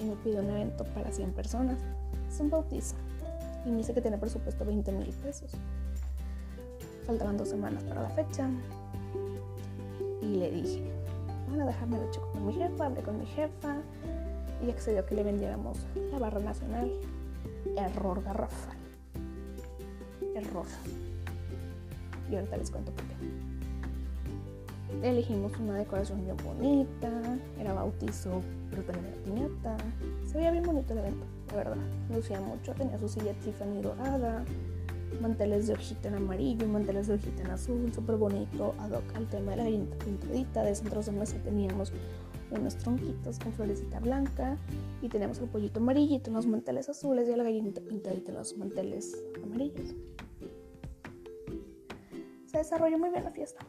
y 0.00 0.04
me 0.04 0.16
pidió 0.16 0.40
un 0.40 0.50
evento 0.50 0.84
para 0.94 1.12
100 1.12 1.32
personas. 1.32 1.78
Es 2.28 2.40
un 2.40 2.50
bautizo. 2.50 2.96
Y 3.68 3.70
me 3.70 3.76
dice 3.76 3.92
que 3.92 4.00
tiene 4.00 4.16
presupuesto 4.16 4.64
20 4.64 4.92
mil 4.92 5.08
pesos. 5.22 5.50
Faltaban 7.06 7.36
dos 7.36 7.50
semanas 7.50 7.84
para 7.84 8.02
la 8.02 8.08
fecha. 8.08 8.48
Y 10.22 10.36
le 10.36 10.50
dije, 10.50 10.90
bueno, 11.48 11.66
déjame 11.66 11.98
lo 11.98 12.10
checo 12.10 12.32
con 12.32 12.46
mi 12.46 12.54
jefa, 12.54 12.86
hablé 12.86 13.02
con 13.02 13.18
mi 13.18 13.26
jefa 13.26 13.76
y 14.66 14.70
accedió 14.70 15.00
a 15.00 15.06
que 15.06 15.14
le 15.14 15.22
vendiéramos 15.22 15.76
la 16.10 16.18
barra 16.18 16.40
nacional. 16.40 16.90
Error 17.76 18.22
garrafal. 18.22 18.78
Error. 20.34 20.66
Y 22.30 22.36
ahorita 22.36 22.56
les 22.56 22.70
cuento 22.70 22.90
por 22.92 23.04
qué. 23.04 23.14
Elegimos 25.02 25.52
una 25.60 25.76
decoración 25.76 26.24
bien 26.24 26.36
bonita, 26.44 27.38
era 27.58 27.72
bautizo, 27.72 28.40
pero 28.70 28.82
también 28.82 29.06
era 29.06 29.22
piñata. 29.22 29.76
Se 30.26 30.38
veía 30.38 30.50
bien 30.50 30.64
bonito 30.64 30.92
el 30.92 31.00
evento, 31.00 31.24
la 31.50 31.56
verdad. 31.56 31.76
Lucía 32.10 32.40
mucho, 32.40 32.74
tenía 32.74 32.98
su 32.98 33.08
silla 33.08 33.32
Tiffany 33.34 33.80
dorada, 33.80 34.44
manteles 35.20 35.66
de 35.66 35.74
hojita 35.74 36.08
en 36.08 36.14
amarillo, 36.14 36.66
manteles 36.66 37.06
de 37.06 37.14
hojita 37.14 37.42
en 37.42 37.50
azul, 37.50 37.92
súper 37.92 38.16
bonito, 38.16 38.74
ad 38.78 38.90
hoc 38.90 39.04
al 39.14 39.26
tema 39.28 39.52
de 39.52 39.58
la 39.58 39.64
gallinita 39.64 39.96
pintadita. 40.04 40.62
De 40.64 40.74
centros 40.74 41.06
de 41.06 41.12
mesa 41.12 41.36
teníamos 41.44 41.92
unos 42.50 42.76
tronquitos 42.76 43.38
con 43.38 43.52
florecita 43.52 44.00
blanca 44.00 44.56
y 45.02 45.08
teníamos 45.08 45.38
el 45.38 45.48
pollito 45.48 45.80
amarillito 45.80 46.30
en 46.30 46.36
los 46.36 46.46
manteles 46.46 46.88
azules 46.88 47.28
y 47.28 47.36
la 47.36 47.44
gallinita 47.44 47.80
pintadita 47.80 48.32
los 48.32 48.56
manteles 48.56 49.22
amarillos. 49.44 49.94
Se 52.46 52.58
desarrolló 52.58 52.98
muy 52.98 53.10
bien 53.10 53.24
la 53.24 53.30
fiesta. 53.30 53.64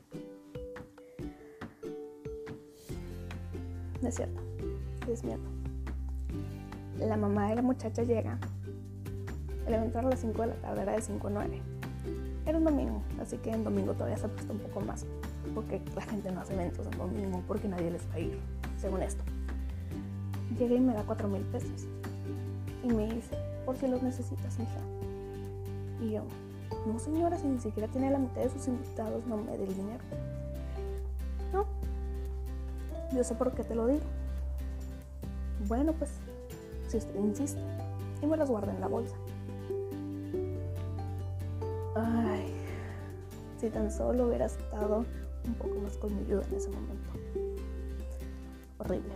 Es 4.03 4.15
cierto, 4.15 4.41
es 5.11 5.23
miedo. 5.23 5.41
La 6.99 7.17
mamá 7.17 7.49
de 7.49 7.55
la 7.55 7.61
muchacha 7.61 8.03
llega. 8.03 8.39
El 9.67 9.73
evento 9.73 9.99
era 9.99 10.07
a 10.07 10.11
las 10.11 10.19
5 10.21 10.41
de 10.41 10.47
la 10.47 10.53
tarde, 10.55 10.81
era 10.81 10.93
de 10.93 11.01
5 11.01 11.27
a 11.27 11.31
9. 11.31 11.61
Era 12.45 12.57
un 12.57 12.63
domingo, 12.63 13.03
así 13.21 13.37
que 13.37 13.51
en 13.51 13.63
domingo 13.63 13.93
todavía 13.93 14.17
se 14.17 14.27
presta 14.29 14.53
un 14.53 14.59
poco 14.59 14.81
más. 14.81 15.05
Porque 15.53 15.81
la 15.95 16.01
gente 16.01 16.31
no 16.31 16.41
hace 16.41 16.53
eventos 16.53 16.87
en 16.87 16.97
domingo 16.97 17.43
porque 17.47 17.67
nadie 17.67 17.91
les 17.91 18.07
va 18.09 18.15
a 18.15 18.19
ir, 18.19 18.39
según 18.77 19.01
esto. 19.01 19.23
Llega 20.57 20.75
y 20.75 20.79
me 20.79 20.93
da 20.93 21.03
4 21.03 21.27
mil 21.27 21.43
pesos. 21.43 21.87
Y 22.83 22.87
me 22.87 23.13
dice, 23.13 23.37
por 23.65 23.75
si 23.77 23.87
los 23.87 24.01
necesitas, 24.01 24.55
hija. 24.59 24.79
Y 26.01 26.11
yo, 26.11 26.23
no 26.87 26.97
señora, 26.99 27.37
si 27.37 27.47
ni 27.47 27.59
siquiera 27.59 27.87
tiene 27.89 28.09
la 28.09 28.19
mitad 28.19 28.41
de 28.41 28.49
sus 28.49 28.67
invitados, 28.67 29.25
no 29.27 29.37
me 29.37 29.57
dé 29.57 29.65
el 29.65 29.75
dinero. 29.75 30.03
Yo 33.13 33.23
sé 33.23 33.33
por 33.35 33.51
qué 33.53 33.63
te 33.63 33.75
lo 33.75 33.87
digo. 33.87 34.05
Bueno, 35.67 35.93
pues, 35.93 36.11
si 36.87 36.97
usted 36.97 37.15
insiste. 37.15 37.59
Y 38.21 38.27
me 38.27 38.37
las 38.37 38.49
guarda 38.49 38.73
en 38.73 38.81
la 38.81 38.87
bolsa. 38.87 39.15
Ay, 41.95 42.53
si 43.57 43.69
tan 43.69 43.91
solo 43.91 44.27
hubiera 44.27 44.45
estado 44.45 45.05
un 45.45 45.53
poco 45.55 45.75
más 45.79 45.97
colmilludo 45.97 46.43
en 46.43 46.55
ese 46.55 46.69
momento. 46.69 47.09
Horrible. 48.77 49.13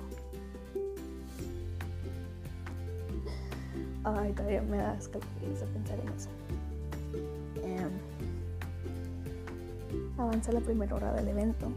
Ay, 4.06 4.34
todavía 4.34 4.62
me 4.64 4.78
da 4.78 4.96
escalofríos 4.96 5.62
a 5.62 5.66
pensar 5.66 6.00
en 6.00 6.10
eso. 6.10 6.30
Em, 7.64 7.90
avanza 10.18 10.52
la 10.52 10.60
primera 10.60 10.96
hora 10.96 11.14
del 11.14 11.28
evento 11.28 11.68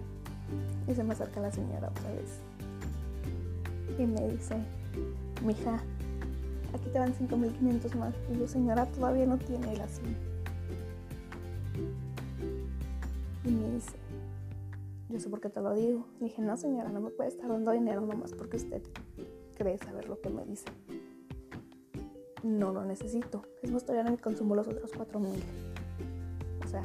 y 0.88 0.94
se 0.94 1.02
me 1.04 1.12
acerca 1.12 1.40
la 1.40 1.50
señora 1.50 1.88
otra 1.88 2.12
vez. 2.12 2.40
Y 3.98 4.06
me 4.06 4.28
dice, 4.28 4.56
mija, 5.44 5.82
aquí 6.74 6.88
te 6.90 6.98
van 6.98 7.14
5.500 7.14 7.94
más. 7.96 8.14
Y 8.32 8.38
yo, 8.38 8.46
señora, 8.46 8.86
todavía 8.86 9.26
no 9.26 9.38
tiene 9.38 9.72
el 9.72 9.80
así. 9.80 10.02
Y 13.44 13.50
me 13.50 13.70
dice, 13.70 13.96
yo 15.08 15.20
sé 15.20 15.28
por 15.28 15.40
qué 15.40 15.48
te 15.48 15.60
lo 15.60 15.74
digo. 15.74 16.06
Le 16.20 16.26
dije, 16.26 16.42
no 16.42 16.56
señora, 16.56 16.90
no 16.90 17.00
me 17.00 17.10
puede 17.10 17.30
estar 17.30 17.48
dando 17.48 17.72
dinero 17.72 18.00
nomás 18.00 18.32
porque 18.32 18.56
usted 18.56 18.82
cree 19.56 19.78
saber 19.78 20.08
lo 20.08 20.20
que 20.20 20.28
me 20.28 20.44
dice. 20.44 20.66
No 22.42 22.72
lo 22.72 22.84
necesito. 22.84 23.42
Es 23.62 23.70
más, 23.70 23.84
todavía 23.84 24.04
no 24.04 24.10
me 24.12 24.18
consumo 24.18 24.54
los 24.54 24.68
otros 24.68 24.92
4.000. 24.92 25.42
O 26.64 26.68
sea, 26.68 26.84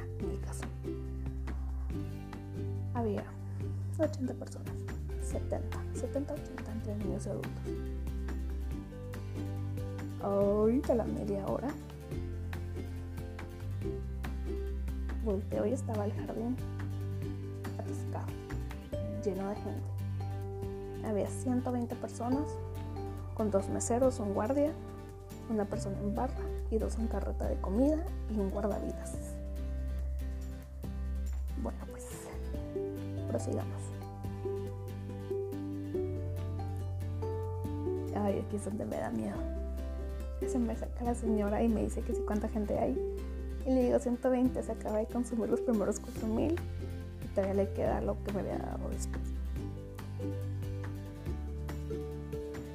80 4.04 4.34
personas, 4.34 4.74
70, 5.22 5.78
70, 5.94 6.34
80 6.34 6.72
entre 6.72 6.96
niños 6.96 7.26
y 7.26 7.30
adultos. 7.30 7.52
Ahorita 10.22 10.96
la 10.96 11.06
media 11.06 11.46
hora 11.48 11.70
volteo 15.24 15.66
y 15.66 15.74
estaba 15.74 16.06
el 16.06 16.14
jardín 16.14 16.56
atascado, 17.78 18.32
lleno 19.24 19.50
de 19.50 19.56
gente. 19.56 21.08
Había 21.08 21.28
120 21.28 21.96
personas, 21.96 22.44
con 23.36 23.52
dos 23.52 23.70
meseros, 23.70 24.20
un 24.20 24.34
guardia, 24.34 24.72
una 25.50 25.66
persona 25.66 25.98
en 26.00 26.16
barra 26.16 26.44
y 26.70 26.78
dos 26.78 26.98
en 26.98 27.08
carreta 27.08 27.48
de 27.48 27.60
comida 27.60 27.98
y 28.30 28.40
un 28.40 28.50
guardavidas. 28.50 28.91
Prosigamos. 33.42 33.82
Ay, 38.16 38.44
aquí 38.46 38.56
es 38.56 38.66
donde 38.66 38.86
me 38.86 38.98
da 38.98 39.10
miedo. 39.10 39.38
Se 40.48 40.60
me 40.60 40.76
saca 40.76 41.04
la 41.04 41.16
señora 41.16 41.64
y 41.64 41.70
me 41.70 41.84
dice 41.84 42.02
que 42.02 42.14
si 42.14 42.22
cuánta 42.22 42.50
gente 42.50 42.78
hay. 42.78 42.98
Y 43.66 43.70
le 43.70 43.84
digo 43.86 44.00
120, 44.00 44.62
se 44.62 44.72
acaba 44.72 44.98
de 44.98 45.06
consumir 45.06 45.50
los 45.50 45.62
primeros 45.62 46.00
4000 46.00 46.54
y 46.54 47.28
todavía 47.30 47.54
le 47.54 47.74
queda 47.74 48.02
lo 48.02 48.22
que 48.24 48.34
me 48.34 48.42
había 48.42 48.58
dado 48.58 48.90
después. 48.90 49.22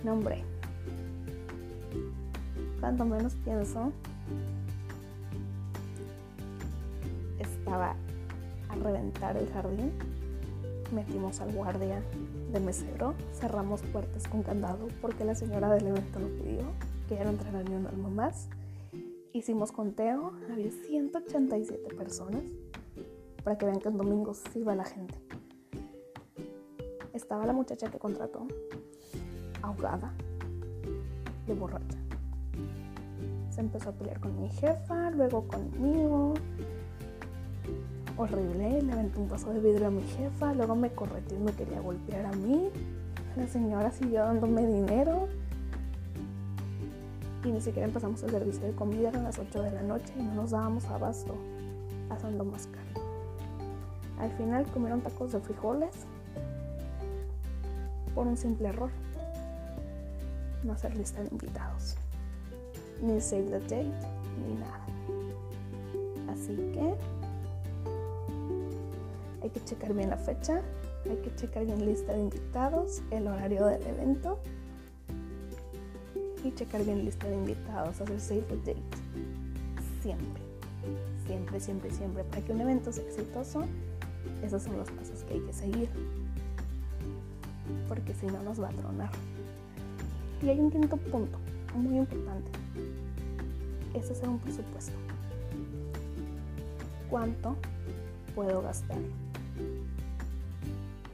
No, 0.05 0.13
hombre. 0.13 0.43
Cuando 2.81 3.05
menos 3.05 3.35
pienso, 3.45 3.93
estaba 7.41 7.97
a 8.69 8.75
reventar 8.77 9.37
el 9.37 9.49
jardín. 9.53 10.16
Metimos 10.93 11.41
al 11.41 11.53
guardia 11.53 12.01
de 12.53 12.61
mesero, 12.61 13.15
cerramos 13.33 13.83
puertas 13.83 14.29
con 14.29 14.43
candado 14.43 14.89
porque 15.03 15.25
la 15.25 15.35
señora 15.35 15.69
del 15.71 15.89
evento 15.89 16.21
lo 16.21 16.29
pidió, 16.29 16.63
que 17.09 17.17
ya 17.17 17.25
no 17.25 17.31
entrara 17.31 17.63
ni 17.63 17.75
un 17.75 17.87
alma 17.87 18.09
más. 18.09 18.49
Hicimos 19.33 19.73
conteo, 19.73 20.33
había 20.51 20.71
187 20.71 21.95
personas, 21.95 22.43
para 23.43 23.59
que 23.59 23.67
vean 23.67 23.81
que 23.81 23.89
en 23.89 23.99
domingos 23.99 24.43
sí 24.53 24.61
la 24.61 24.85
gente. 24.85 25.15
Estaba 27.13 27.47
la 27.47 27.53
muchacha 27.53 27.91
que 27.91 27.99
contrató, 27.99 28.47
ahogada, 29.63 30.15
de 31.47 31.55
borracha. 31.55 31.99
Se 33.51 33.61
empezó 33.61 33.91
a 33.91 33.93
pelear 33.93 34.21
con 34.21 34.41
mi 34.41 34.49
jefa, 34.51 35.11
luego 35.11 35.49
conmigo. 35.49 36.35
Horrible, 38.19 38.81
le 38.81 38.93
aventó 38.93 39.21
un 39.21 39.29
vaso 39.29 39.53
de 39.53 39.61
vidrio 39.61 39.89
a 39.89 39.91
mi 39.91 40.03
jefa, 40.03 40.55
luego 40.55 40.75
me 40.75 40.91
correteó 40.91 41.37
y 41.37 41.41
me 41.41 41.53
quería 41.53 41.81
golpear 41.81 42.25
a 42.25 42.33
mí. 42.33 42.71
La 43.37 43.47
señora 43.47 43.91
siguió 43.91 44.21
dándome 44.21 44.67
dinero 44.67 45.29
y 47.45 47.53
ni 47.53 47.61
siquiera 47.61 47.87
empezamos 47.87 48.23
el 48.23 48.31
servicio 48.31 48.67
de 48.67 48.73
comida, 48.73 49.11
eran 49.11 49.25
las 49.25 49.39
8 49.39 49.63
de 49.63 49.71
la 49.71 49.83
noche 49.83 50.13
y 50.19 50.23
no 50.23 50.35
nos 50.35 50.51
dábamos 50.53 50.87
abasto, 50.87 51.35
pasando 52.09 52.45
más 52.45 52.67
caro. 52.67 53.07
Al 54.19 54.33
final 54.33 54.65
comieron 54.73 55.03
tacos 55.03 55.33
de 55.33 55.41
frijoles 55.41 55.95
por 58.15 58.27
un 58.27 58.39
simple 58.39 58.69
error, 58.69 58.91
no 60.65 60.73
hacer 60.73 60.97
lista 60.97 61.23
de 61.23 61.29
invitados, 61.29 61.97
ni 63.03 63.21
save 63.21 63.45
the 63.45 63.61
date, 63.61 63.93
ni 64.47 64.55
nada. 64.55 64.87
Así 66.33 66.57
que 66.73 66.95
que 69.57 69.65
checar 69.65 69.95
bien 69.95 70.11
la 70.11 70.19
fecha, 70.19 70.61
hay 71.09 71.17
que 71.17 71.35
checar 71.35 71.65
bien 71.65 71.87
lista 71.87 72.13
de 72.13 72.21
invitados, 72.21 73.03
el 73.11 73.27
horario 73.27 73.65
del 73.67 73.83
evento 73.87 74.39
y 76.45 76.53
checar 76.53 76.85
bien 76.85 77.05
lista 77.05 77.27
de 77.27 77.37
invitados, 77.37 78.01
hacer 78.01 78.45
the 78.45 78.57
date. 78.57 78.83
Siempre, 80.03 80.43
siempre, 81.27 81.61
siempre, 81.61 81.91
siempre. 81.91 82.25
Para 82.25 82.43
que 82.45 82.53
un 82.53 82.61
evento 82.61 82.93
sea 82.93 83.05
exitoso, 83.05 83.65
esos 84.43 84.63
son 84.63 84.77
los 84.77 84.91
pasos 84.91 85.25
que 85.25 85.35
hay 85.35 85.41
que 85.41 85.53
seguir. 85.53 85.89
Porque 87.89 88.13
si 88.15 88.27
no 88.27 88.43
nos 88.43 88.61
va 88.61 88.69
a 88.69 88.73
tronar. 88.73 89.11
Y 90.43 90.51
hay 90.51 90.61
un 90.61 90.71
quinto 90.71 90.99
punto, 90.99 91.39
muy 91.75 91.97
importante. 91.97 92.51
Es 93.95 94.11
hacer 94.11 94.29
un 94.29 94.39
presupuesto. 94.39 94.93
¿Cuánto 97.09 97.57
puedo 98.35 98.61
gastar? 98.61 98.99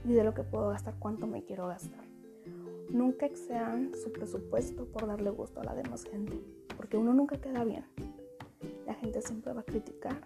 Y 0.04 0.12
de 0.12 0.24
lo 0.24 0.34
que 0.34 0.42
puedo 0.42 0.70
gastar, 0.70 0.94
¿cuánto 0.98 1.26
me 1.26 1.44
quiero 1.44 1.68
gastar? 1.68 2.04
Nunca 2.90 3.26
excedan 3.26 3.92
su 3.94 4.12
presupuesto 4.12 4.84
por 4.86 5.06
darle 5.06 5.30
gusto 5.30 5.60
a 5.60 5.64
la 5.64 5.74
demás 5.74 6.04
gente, 6.04 6.38
porque 6.76 6.96
uno 6.96 7.14
nunca 7.14 7.40
queda 7.40 7.64
bien. 7.64 7.84
La 8.86 8.94
gente 8.94 9.22
siempre 9.22 9.52
va 9.52 9.60
a 9.60 9.64
criticar 9.64 10.20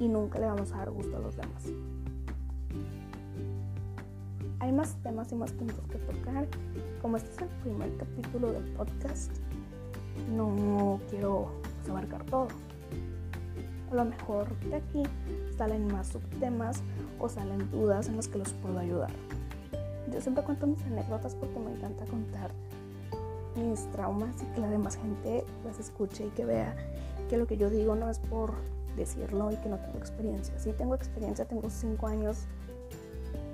y 0.00 0.08
nunca 0.08 0.38
le 0.38 0.46
vamos 0.46 0.72
a 0.72 0.78
dar 0.78 0.90
gusto 0.90 1.16
a 1.16 1.20
los 1.20 1.36
demás. 1.36 1.64
Hay 4.58 4.72
más 4.72 4.96
temas 5.02 5.30
y 5.32 5.36
más 5.36 5.52
puntos 5.52 5.86
que 5.88 5.98
tocar. 5.98 6.48
Como 7.00 7.16
este 7.16 7.30
es 7.30 7.38
el 7.42 7.48
primer 7.62 7.96
capítulo 7.96 8.52
del 8.52 8.64
podcast, 8.72 9.30
no 10.34 11.00
quiero 11.10 11.50
abarcar 11.88 12.24
todo. 12.24 12.48
Lo 13.94 14.04
mejor 14.04 14.58
de 14.58 14.74
aquí 14.74 15.04
salen 15.56 15.86
más 15.86 16.08
subtemas 16.08 16.82
o 17.20 17.28
salen 17.28 17.70
dudas 17.70 18.08
en 18.08 18.16
las 18.16 18.26
que 18.26 18.38
los 18.38 18.52
puedo 18.54 18.76
ayudar. 18.80 19.10
Yo 20.12 20.20
siempre 20.20 20.42
cuento 20.42 20.66
mis 20.66 20.82
anécdotas 20.82 21.36
porque 21.36 21.56
me 21.60 21.70
encanta 21.70 22.04
contar 22.06 22.50
mis 23.54 23.88
traumas 23.92 24.34
y 24.42 24.46
que 24.46 24.60
la 24.60 24.68
demás 24.68 24.96
gente 24.96 25.44
las 25.64 25.78
escuche 25.78 26.26
y 26.26 26.30
que 26.30 26.44
vea 26.44 26.74
que 27.30 27.36
lo 27.36 27.46
que 27.46 27.56
yo 27.56 27.70
digo 27.70 27.94
no 27.94 28.10
es 28.10 28.18
por 28.18 28.54
decirlo 28.96 29.52
y 29.52 29.56
que 29.58 29.68
no 29.68 29.78
tengo 29.78 29.98
experiencia. 29.98 30.58
Sí 30.58 30.72
tengo 30.72 30.96
experiencia, 30.96 31.44
tengo 31.44 31.70
cinco 31.70 32.08
años 32.08 32.38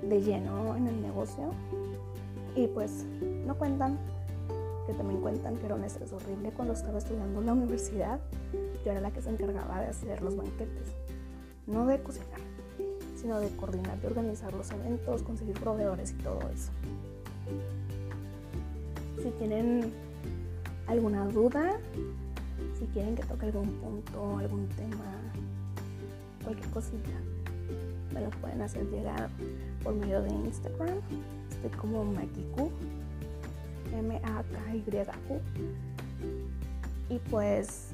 de 0.01 0.21
lleno 0.21 0.75
en 0.75 0.87
el 0.87 0.99
negocio 1.03 1.51
y 2.55 2.65
pues 2.65 3.05
no 3.45 3.55
cuentan 3.59 3.99
también 4.93 5.21
cuentan 5.21 5.57
que 5.57 5.65
era 5.65 5.75
un 5.75 5.83
estrés 5.83 6.11
horrible 6.13 6.51
cuando 6.51 6.73
estaba 6.73 6.97
estudiando 6.97 7.39
en 7.39 7.45
la 7.45 7.53
universidad. 7.53 8.19
Yo 8.83 8.91
era 8.91 9.01
la 9.01 9.11
que 9.11 9.21
se 9.21 9.29
encargaba 9.29 9.81
de 9.81 9.87
hacer 9.87 10.21
los 10.21 10.35
banquetes, 10.35 10.89
no 11.67 11.85
de 11.85 12.01
cocinar, 12.01 12.39
sino 13.15 13.39
de 13.39 13.49
coordinar 13.55 13.97
y 14.01 14.05
organizar 14.05 14.53
los 14.53 14.71
eventos, 14.71 15.23
conseguir 15.23 15.59
proveedores 15.59 16.11
y 16.11 16.15
todo 16.15 16.39
eso. 16.49 16.71
Si 19.21 19.29
tienen 19.31 19.93
alguna 20.87 21.27
duda, 21.27 21.79
si 22.79 22.85
quieren 22.87 23.15
que 23.15 23.23
toque 23.23 23.45
algún 23.45 23.69
punto, 23.79 24.37
algún 24.37 24.67
tema, 24.69 25.05
cualquier 26.43 26.69
cosita, 26.71 27.11
me 28.13 28.21
lo 28.21 28.29
pueden 28.41 28.61
hacer 28.61 28.89
llegar 28.89 29.29
por 29.83 29.93
medio 29.93 30.21
de 30.21 30.29
Instagram. 30.29 30.97
Estoy 31.49 31.69
como 31.79 32.03
Makiku, 32.03 32.71
M-A-K-Y-Q. 33.93 35.41
Y 37.09 37.19
pues 37.29 37.91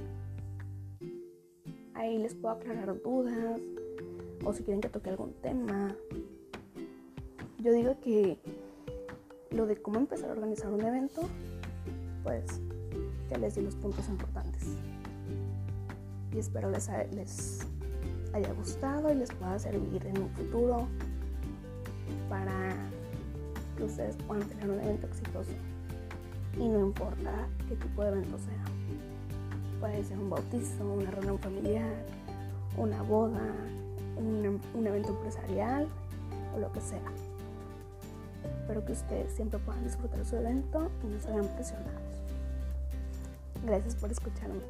ahí 1.96 2.18
les 2.20 2.36
puedo 2.36 2.56
aclarar 2.56 3.02
dudas 3.02 3.60
o 4.46 4.54
si 4.54 4.64
quieren 4.64 4.82
que 4.82 4.90
toque 4.90 5.10
algún 5.10 5.34
tema. 5.42 5.96
Yo 7.60 7.72
digo 7.72 8.00
que 8.02 8.38
lo 9.52 9.66
de 9.66 9.78
cómo 9.78 9.98
empezar 9.98 10.30
a 10.30 10.34
organizar 10.34 10.72
un 10.72 10.82
evento, 10.82 11.24
pues 12.24 12.62
ya 13.30 13.38
les 13.38 13.56
di 13.56 13.62
los 13.62 13.76
puntos 13.76 14.08
importantes. 14.10 14.68
Y 16.34 16.40
espero 16.40 16.70
les, 16.70 16.90
les 17.14 17.66
haya 18.34 18.54
gustado 18.54 19.12
y 19.12 19.16
les 19.16 19.32
pueda 19.32 19.58
servir 19.58 20.06
en 20.06 20.22
un 20.22 20.30
futuro 20.30 20.88
para 22.30 22.76
que 23.76 23.84
ustedes 23.84 24.16
puedan 24.28 24.48
tener 24.48 24.70
un 24.70 24.80
evento 24.80 25.08
exitoso. 25.08 25.52
Y 26.60 26.68
no 26.68 26.80
importa 26.80 27.48
qué 27.68 27.76
tipo 27.76 28.02
de 28.04 28.10
evento 28.10 28.38
sea. 28.40 28.64
Puede 29.80 30.04
ser 30.04 30.18
un 30.18 30.30
bautizo, 30.30 30.86
una 30.86 31.12
reunión 31.12 31.38
familiar, 31.38 31.94
una 32.78 33.02
boda, 33.04 33.42
un, 34.16 34.60
un 34.74 34.88
evento 34.88 35.10
empresarial 35.10 35.88
o 36.56 36.60
lo 36.60 36.72
que 36.72 36.82
sea. 36.82 37.12
Espero 38.62 38.84
que 38.86 38.94
ustedes 38.94 39.34
siempre 39.34 39.60
puedan 39.60 39.84
disfrutar 39.84 40.26
su 40.26 40.36
evento 40.36 40.90
y 41.04 41.08
no 41.08 41.20
se 41.20 41.32
vean 41.32 41.48
presionados. 41.56 42.02
Gracias 43.64 43.96
por 43.96 44.12
escucharme. 44.12 44.62